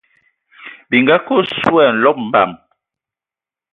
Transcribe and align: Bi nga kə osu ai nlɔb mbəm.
Bi 0.89 0.97
nga 1.03 1.15
kə 1.25 1.31
osu 1.39 1.73
ai 1.81 1.89
nlɔb 1.93 2.17
mbəm. 2.27 2.51